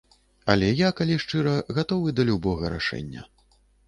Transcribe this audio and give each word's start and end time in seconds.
Але 0.51 0.69
я, 0.77 0.87
калі 0.99 1.17
шчыра, 1.23 1.53
гатовы 1.79 2.13
да 2.21 2.25
любога 2.31 2.73
рашэння. 2.77 3.27